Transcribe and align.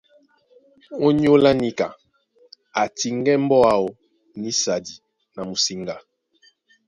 Ónyólá 1.05 1.51
níka 1.61 1.87
a 2.81 2.83
tiŋgɛ́ 2.97 3.35
mbɔ́ 3.43 3.59
áō 3.73 3.87
nísadi 4.41 4.93
na 5.33 5.41
musiŋga. 5.49 5.95